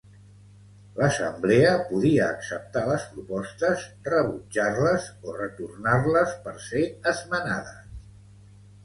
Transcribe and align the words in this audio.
L'assemblea 0.99 1.73
podia 1.89 2.29
acceptar 2.37 2.81
les 2.91 3.05
propostes, 3.17 3.83
rebutjar-les, 4.07 5.05
o 5.29 5.35
retornar-les 5.37 6.33
per 6.47 6.55
ser 6.65 6.83
esmenades. 7.13 8.01